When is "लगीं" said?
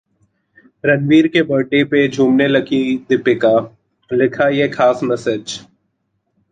2.47-2.97